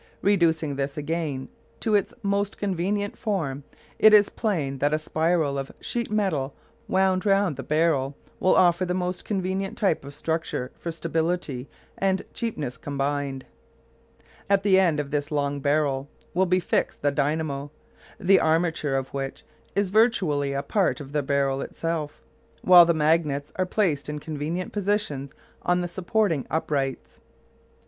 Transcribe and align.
Reducing 0.23 0.77
this 0.77 0.97
again 0.97 1.47
to 1.79 1.93
its 1.93 2.11
most 2.23 2.57
convenient 2.57 3.15
form, 3.19 3.63
it 3.99 4.15
is 4.15 4.29
plain 4.29 4.79
that 4.79 4.95
a 4.95 4.97
spiral 4.97 5.59
of 5.59 5.71
sheet 5.79 6.09
metal 6.09 6.55
wound 6.87 7.23
round 7.23 7.55
the 7.55 7.61
barrel 7.61 8.17
will 8.39 8.55
offer 8.55 8.83
the 8.83 8.95
most 8.95 9.25
convenient 9.25 9.77
type 9.77 10.03
of 10.03 10.15
structure 10.15 10.71
for 10.79 10.89
stability 10.89 11.69
and 11.99 12.23
cheapness 12.33 12.77
combined. 12.79 13.45
At 14.49 14.63
the 14.63 14.79
end 14.79 14.99
of 14.99 15.11
this 15.11 15.29
long 15.31 15.59
barrel 15.59 16.09
will 16.33 16.47
be 16.47 16.59
fixed 16.59 17.03
the 17.03 17.11
dynamo, 17.11 17.69
the 18.19 18.39
armature 18.39 18.95
of 18.95 19.09
which 19.09 19.45
is 19.75 19.91
virtually 19.91 20.51
a 20.51 20.63
part 20.63 20.99
of 20.99 21.11
the 21.11 21.21
barrel 21.21 21.61
itself, 21.61 22.23
while 22.63 22.87
the 22.87 22.95
magnets 22.95 23.53
are 23.55 23.67
placed 23.67 24.09
in 24.09 24.17
convenient 24.17 24.73
positions 24.73 25.33
on 25.61 25.81
the 25.81 25.87
supporting 25.87 26.47
uprights. 26.49 27.19